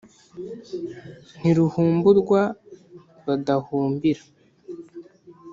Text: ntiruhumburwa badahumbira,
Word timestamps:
ntiruhumburwa 1.39 2.41
badahumbira, 3.25 4.23